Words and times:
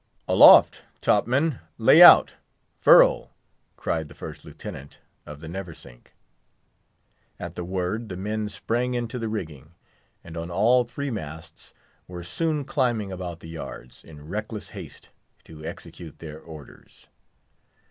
"Aloft, 0.27 0.81
topmen! 0.99 1.59
lay 1.77 2.01
out! 2.01 2.33
furl!" 2.79 3.29
cried 3.77 4.07
the 4.07 4.15
First 4.15 4.43
Lieutenant 4.43 4.97
of 5.27 5.41
the 5.41 5.47
Neversink. 5.47 6.15
At 7.39 7.53
the 7.53 7.63
word 7.63 8.09
the 8.09 8.17
men 8.17 8.49
sprang 8.49 8.95
into 8.95 9.19
the 9.19 9.29
rigging, 9.29 9.75
and 10.23 10.35
on 10.35 10.49
all 10.49 10.85
three 10.85 11.11
masts 11.11 11.75
were 12.07 12.23
soon 12.23 12.65
climbing 12.65 13.11
about 13.11 13.41
the 13.41 13.49
yards, 13.49 14.03
in 14.03 14.27
reckless 14.27 14.69
haste, 14.69 15.11
to 15.43 15.63
execute 15.63 16.17
their 16.17 16.39
orders. 16.39 17.07